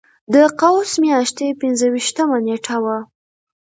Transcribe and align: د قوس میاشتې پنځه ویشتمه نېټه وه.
د 0.33 0.35
قوس 0.59 0.91
میاشتې 1.03 1.47
پنځه 1.61 1.85
ویشتمه 1.93 2.37
نېټه 2.45 2.77
وه. 2.83 2.97